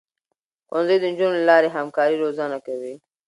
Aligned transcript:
ښوونځی 0.67 0.97
د 0.99 1.03
نجونو 1.11 1.35
له 1.39 1.45
لارې 1.51 1.69
همکاري 1.77 2.15
روزنه 2.23 2.57
کوي. 2.65 2.93